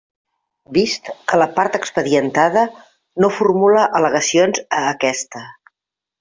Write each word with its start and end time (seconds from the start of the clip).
Vist 0.77 1.11
que 1.31 1.37
la 1.41 1.47
part 1.59 1.77
expedientada 1.79 2.65
no 3.25 3.31
formula 3.37 3.85
al·legacions 4.01 4.65
a 4.81 4.83
aquesta. 4.95 5.45